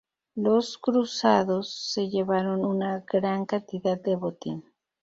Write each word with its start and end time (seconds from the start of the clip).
Los 0.33 0.79
cruzados 0.79 1.91
se 1.93 2.09
llevaron 2.09 2.65
una 2.65 3.01
gran 3.07 3.45
cantidad 3.45 4.01
de 4.01 4.15
botín. 4.15 4.65